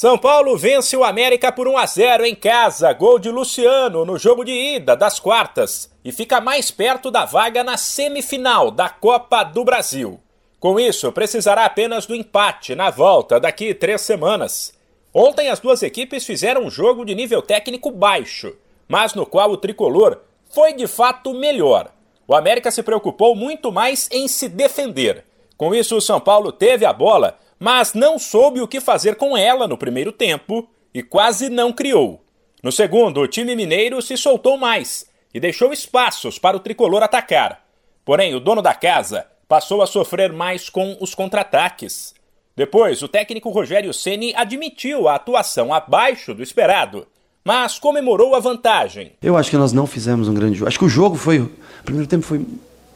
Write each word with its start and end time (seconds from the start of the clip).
São 0.00 0.16
Paulo 0.16 0.56
vence 0.56 0.96
o 0.96 1.04
América 1.04 1.52
por 1.52 1.68
1 1.68 1.76
a 1.76 1.84
0 1.84 2.24
em 2.24 2.34
casa, 2.34 2.90
gol 2.94 3.18
de 3.18 3.30
Luciano 3.30 4.02
no 4.02 4.16
jogo 4.16 4.46
de 4.46 4.50
ida 4.50 4.96
das 4.96 5.20
quartas 5.20 5.94
e 6.02 6.10
fica 6.10 6.40
mais 6.40 6.70
perto 6.70 7.10
da 7.10 7.26
vaga 7.26 7.62
na 7.62 7.76
semifinal 7.76 8.70
da 8.70 8.88
Copa 8.88 9.42
do 9.44 9.62
Brasil. 9.62 10.18
Com 10.58 10.80
isso, 10.80 11.12
precisará 11.12 11.66
apenas 11.66 12.06
do 12.06 12.14
empate 12.14 12.74
na 12.74 12.88
volta 12.88 13.38
daqui 13.38 13.74
três 13.74 14.00
semanas. 14.00 14.72
Ontem 15.12 15.50
as 15.50 15.60
duas 15.60 15.82
equipes 15.82 16.24
fizeram 16.24 16.62
um 16.62 16.70
jogo 16.70 17.04
de 17.04 17.14
nível 17.14 17.42
técnico 17.42 17.90
baixo, 17.90 18.56
mas 18.88 19.12
no 19.12 19.26
qual 19.26 19.50
o 19.50 19.58
tricolor 19.58 20.16
foi 20.48 20.72
de 20.72 20.86
fato 20.86 21.34
melhor. 21.34 21.92
O 22.26 22.34
América 22.34 22.70
se 22.70 22.82
preocupou 22.82 23.36
muito 23.36 23.70
mais 23.70 24.08
em 24.10 24.26
se 24.28 24.48
defender. 24.48 25.26
Com 25.58 25.74
isso, 25.74 25.94
o 25.94 26.00
São 26.00 26.18
Paulo 26.18 26.52
teve 26.52 26.86
a 26.86 26.92
bola 26.94 27.38
mas 27.60 27.92
não 27.92 28.18
soube 28.18 28.62
o 28.62 28.66
que 28.66 28.80
fazer 28.80 29.16
com 29.16 29.36
ela 29.36 29.68
no 29.68 29.76
primeiro 29.76 30.10
tempo 30.10 30.66
e 30.94 31.02
quase 31.02 31.50
não 31.50 31.74
criou. 31.74 32.24
No 32.62 32.72
segundo, 32.72 33.20
o 33.20 33.28
time 33.28 33.54
mineiro 33.54 34.00
se 34.00 34.16
soltou 34.16 34.56
mais 34.56 35.06
e 35.32 35.38
deixou 35.38 35.70
espaços 35.70 36.38
para 36.38 36.56
o 36.56 36.60
tricolor 36.60 37.02
atacar. 37.02 37.62
Porém, 38.04 38.34
o 38.34 38.40
dono 38.40 38.62
da 38.62 38.74
casa 38.74 39.26
passou 39.46 39.82
a 39.82 39.86
sofrer 39.86 40.32
mais 40.32 40.70
com 40.70 40.96
os 41.00 41.14
contra-ataques. 41.14 42.14
Depois, 42.56 43.02
o 43.02 43.08
técnico 43.08 43.50
Rogério 43.50 43.92
Ceni 43.92 44.34
admitiu 44.34 45.06
a 45.06 45.14
atuação 45.14 45.72
abaixo 45.72 46.34
do 46.34 46.42
esperado, 46.42 47.06
mas 47.44 47.78
comemorou 47.78 48.34
a 48.34 48.40
vantagem. 48.40 49.12
Eu 49.22 49.36
acho 49.36 49.50
que 49.50 49.56
nós 49.56 49.72
não 49.72 49.86
fizemos 49.86 50.28
um 50.28 50.34
grande 50.34 50.58
jogo. 50.58 50.68
Acho 50.68 50.78
que 50.78 50.84
o 50.84 50.88
jogo 50.88 51.16
foi. 51.16 51.40
O 51.40 51.50
primeiro 51.84 52.08
tempo 52.08 52.24
foi, 52.24 52.44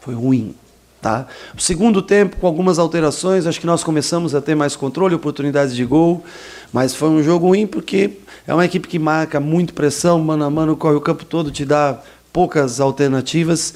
foi 0.00 0.14
ruim. 0.14 0.54
Tá? 1.04 1.26
O 1.54 1.60
segundo 1.60 2.00
tempo, 2.00 2.38
com 2.38 2.46
algumas 2.46 2.78
alterações, 2.78 3.46
acho 3.46 3.60
que 3.60 3.66
nós 3.66 3.84
começamos 3.84 4.34
a 4.34 4.40
ter 4.40 4.54
mais 4.54 4.74
controle, 4.74 5.14
oportunidades 5.14 5.76
de 5.76 5.84
gol, 5.84 6.24
mas 6.72 6.94
foi 6.94 7.10
um 7.10 7.22
jogo 7.22 7.48
ruim 7.48 7.66
porque 7.66 8.12
é 8.46 8.54
uma 8.54 8.64
equipe 8.64 8.88
que 8.88 8.98
marca 8.98 9.38
muito 9.38 9.74
pressão, 9.74 10.18
mano 10.18 10.44
a 10.44 10.48
mano, 10.48 10.74
corre 10.74 10.94
o 10.94 11.02
campo 11.02 11.22
todo, 11.26 11.50
te 11.50 11.62
dá 11.62 12.00
poucas 12.32 12.80
alternativas. 12.80 13.74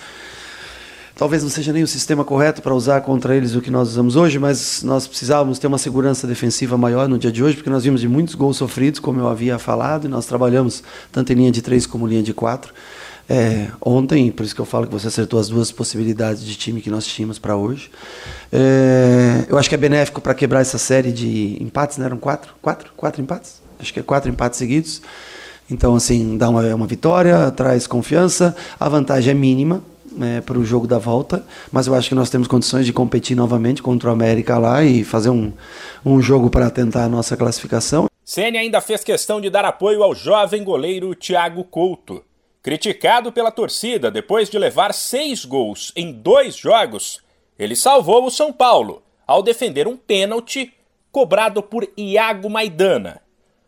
Talvez 1.16 1.42
não 1.42 1.50
seja 1.50 1.70
nem 1.70 1.82
o 1.82 1.86
sistema 1.86 2.24
correto 2.24 2.62
para 2.62 2.74
usar 2.74 3.02
contra 3.02 3.36
eles 3.36 3.54
o 3.54 3.60
que 3.60 3.70
nós 3.70 3.88
usamos 3.88 4.16
hoje, 4.16 4.38
mas 4.38 4.82
nós 4.82 5.06
precisávamos 5.06 5.58
ter 5.58 5.66
uma 5.66 5.76
segurança 5.76 6.26
defensiva 6.26 6.78
maior 6.78 7.10
no 7.10 7.18
dia 7.18 7.30
de 7.30 7.44
hoje, 7.44 7.56
porque 7.56 7.68
nós 7.68 7.84
vimos 7.84 8.00
de 8.00 8.08
muitos 8.08 8.34
gols 8.34 8.56
sofridos, 8.56 9.00
como 9.00 9.20
eu 9.20 9.28
havia 9.28 9.58
falado, 9.58 10.06
e 10.06 10.08
nós 10.08 10.24
trabalhamos 10.24 10.82
tanto 11.12 11.30
em 11.30 11.36
linha 11.36 11.52
de 11.52 11.60
três 11.60 11.84
como 11.84 12.06
linha 12.06 12.22
de 12.22 12.32
quatro 12.32 12.72
é, 13.28 13.68
ontem, 13.80 14.30
por 14.30 14.44
isso 14.44 14.54
que 14.54 14.60
eu 14.60 14.64
falo 14.64 14.86
que 14.86 14.92
você 14.92 15.08
acertou 15.08 15.38
as 15.38 15.48
duas 15.48 15.70
possibilidades 15.70 16.42
de 16.42 16.56
time 16.56 16.80
que 16.80 16.88
nós 16.88 17.06
tínhamos 17.06 17.38
para 17.38 17.54
hoje. 17.56 17.90
É, 18.50 19.44
eu 19.48 19.58
acho 19.58 19.68
que 19.68 19.74
é 19.74 19.78
benéfico 19.78 20.20
para 20.20 20.34
quebrar 20.34 20.60
essa 20.60 20.78
série 20.78 21.12
de 21.12 21.62
empates, 21.62 21.98
né? 21.98 22.06
Eram 22.06 22.16
quatro? 22.16 22.54
Quatro? 22.62 22.90
Quatro 22.96 23.20
empates? 23.20 23.60
Acho 23.78 23.92
que 23.92 24.00
é 24.00 24.02
quatro 24.02 24.30
empates 24.30 24.58
seguidos. 24.58 25.02
Então, 25.70 25.94
assim, 25.94 26.38
dá 26.38 26.48
uma, 26.48 26.62
uma 26.74 26.86
vitória, 26.86 27.50
traz 27.50 27.86
confiança. 27.86 28.56
A 28.80 28.88
vantagem 28.88 29.32
é 29.32 29.34
mínima 29.34 29.82
né, 30.10 30.40
para 30.40 30.58
o 30.58 30.64
jogo 30.64 30.86
da 30.86 30.98
volta, 30.98 31.44
mas 31.70 31.86
eu 31.86 31.94
acho 31.94 32.08
que 32.08 32.14
nós 32.14 32.30
temos 32.30 32.48
condições 32.48 32.86
de 32.86 32.92
competir 32.94 33.36
novamente 33.36 33.82
contra 33.82 34.08
o 34.08 34.12
América 34.12 34.58
lá 34.58 34.82
e 34.82 35.04
fazer 35.04 35.28
um, 35.28 35.52
um 36.04 36.20
jogo 36.22 36.48
para 36.48 36.70
tentar 36.70 37.04
a 37.04 37.08
nossa 37.08 37.36
classificação. 37.36 38.06
Ceni 38.24 38.56
ainda 38.56 38.80
fez 38.80 39.04
questão 39.04 39.38
de 39.40 39.50
dar 39.50 39.66
apoio 39.66 40.02
ao 40.02 40.14
jovem 40.14 40.64
goleiro 40.64 41.14
Thiago 41.14 41.62
Couto. 41.64 42.22
Criticado 42.62 43.32
pela 43.32 43.50
torcida 43.50 44.10
depois 44.10 44.50
de 44.50 44.58
levar 44.58 44.92
seis 44.92 45.44
gols 45.44 45.92
em 45.94 46.12
dois 46.12 46.56
jogos, 46.56 47.20
ele 47.58 47.76
salvou 47.76 48.26
o 48.26 48.30
São 48.30 48.52
Paulo 48.52 49.02
ao 49.26 49.42
defender 49.42 49.86
um 49.86 49.96
pênalti 49.96 50.72
cobrado 51.12 51.62
por 51.62 51.88
Iago 51.96 52.50
Maidana. 52.50 53.20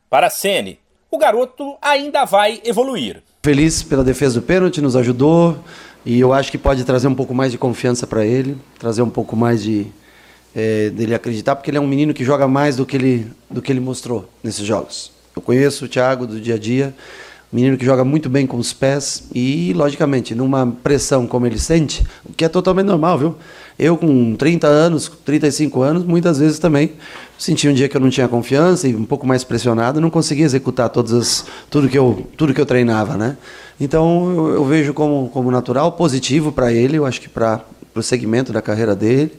Para 0.09 0.29
Sene, 0.29 0.79
o 1.11 1.19
garoto 1.19 1.77
ainda 1.81 2.25
vai 2.25 2.61
evoluir. 2.65 3.23
Feliz 3.43 3.83
pela 3.83 4.05
defesa 4.05 4.41
do 4.41 4.47
pênalti, 4.47 4.81
nos 4.81 4.97
ajudou 4.97 5.59
e 6.05 6.19
eu 6.19 6.33
acho 6.33 6.51
que 6.51 6.59
pode 6.59 6.85
trazer 6.85 7.09
um 7.09 7.15
pouco 7.15 7.35
mais 7.35 7.53
de 7.53 7.59
confiança 7.59 8.07
para 8.07 8.25
ele, 8.25 8.57
trazer 8.79 9.03
um 9.03 9.11
pouco 9.11 9.37
mais 9.37 9.63
de 9.63 9.87
é, 10.55 10.91
dele 10.91 11.15
acreditar, 11.15 11.55
porque 11.57 11.71
ele 11.71 11.79
é 11.79 11.81
um 11.81 11.87
menino 11.87 12.13
que 12.13 12.25
joga 12.25 12.49
mais 12.49 12.77
do 12.77 12.85
que 12.85 12.97
ele 12.97 13.31
do 13.49 13.63
que 13.63 13.73
ele 13.73 13.81
mostrou 13.81 14.29
nesses 14.43 14.67
jogos. 14.67 15.13
Eu 15.35 15.41
conheço 15.41 15.85
o 15.85 15.89
Thiago 15.89 16.27
do 16.27 16.41
dia 16.41 16.57
a 16.57 16.59
dia 16.59 16.95
menino 17.53 17.77
que 17.77 17.85
joga 17.85 18.05
muito 18.05 18.29
bem 18.29 18.47
com 18.47 18.57
os 18.57 18.73
pés 18.73 19.25
e, 19.35 19.73
logicamente, 19.75 20.35
numa 20.35 20.67
pressão 20.67 21.27
como 21.27 21.47
ele 21.47 21.59
sente, 21.59 22.07
o 22.25 22.33
que 22.33 22.45
é 22.45 22.49
totalmente 22.49 22.87
normal, 22.87 23.19
viu? 23.19 23.37
Eu, 23.79 23.97
com 23.97 24.37
30 24.37 24.67
anos, 24.67 25.11
35 25.25 25.83
anos, 25.83 26.05
muitas 26.05 26.39
vezes 26.39 26.59
também 26.59 26.93
senti 27.39 27.69
um 27.69 27.73
dia 27.73 27.89
que 27.89 27.97
eu 27.97 28.01
não 28.01 28.11
tinha 28.11 28.29
confiança 28.29 28.87
e 28.87 28.95
um 28.95 29.05
pouco 29.05 29.27
mais 29.27 29.43
pressionado, 29.43 30.01
não 30.01 30.11
conseguia 30.11 30.45
executar 30.45 30.91
todas 30.91 31.13
as, 31.13 31.47
tudo, 31.71 31.89
que 31.89 31.99
eu, 31.99 32.27
tudo 32.37 32.55
que 32.55 32.61
eu 32.61 32.67
treinava, 32.67 33.17
né? 33.17 33.37
Então, 33.81 34.31
eu, 34.31 34.55
eu 34.55 34.65
vejo 34.65 34.93
como, 34.93 35.31
como 35.31 35.51
natural, 35.51 35.93
positivo 35.93 36.53
para 36.53 36.73
ele, 36.73 36.99
eu 36.99 37.07
acho 37.07 37.21
que 37.21 37.29
para 37.29 37.65
o 37.95 38.03
segmento 38.03 38.53
da 38.53 38.63
carreira 38.63 38.95
dele. 38.95 39.33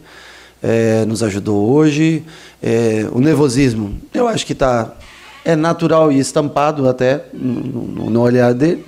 É, 0.63 1.05
nos 1.05 1.23
ajudou 1.23 1.71
hoje. 1.71 2.23
É, 2.61 3.07
o 3.11 3.19
nervosismo, 3.19 3.99
eu 4.13 4.27
acho 4.27 4.45
que 4.45 4.53
está 4.53 4.95
é 5.43 5.55
natural 5.55 6.11
e 6.11 6.19
estampado 6.19 6.87
até 6.87 7.25
no, 7.33 8.09
no 8.09 8.21
olhar 8.21 8.53
dele. 8.53 8.85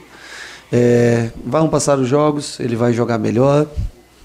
É, 0.71 1.31
vão 1.45 1.69
passar 1.69 1.99
os 1.99 2.07
jogos, 2.07 2.59
ele 2.59 2.75
vai 2.75 2.93
jogar 2.93 3.19
melhor, 3.19 3.67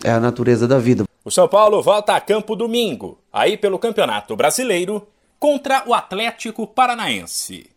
é 0.02 0.10
a 0.10 0.20
natureza 0.20 0.66
da 0.66 0.78
vida. 0.78 1.04
O 1.24 1.30
São 1.30 1.46
Paulo 1.46 1.82
volta 1.82 2.14
a 2.14 2.20
campo 2.20 2.56
domingo, 2.56 3.18
aí 3.30 3.56
pelo 3.56 3.78
Campeonato 3.78 4.34
Brasileiro, 4.34 5.06
contra 5.38 5.82
o 5.86 5.92
Atlético 5.92 6.66
Paranaense. 6.66 7.68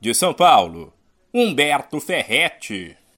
De 0.00 0.14
São 0.14 0.32
Paulo, 0.32 0.92
Humberto 1.32 1.98
Ferretti. 1.98 2.96